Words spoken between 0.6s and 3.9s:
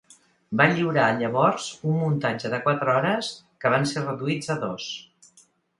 Va lliurar llavors un muntatge de quatre hores que van